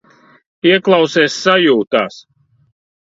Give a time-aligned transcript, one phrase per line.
[0.69, 2.17] Ieklausies sajūtās.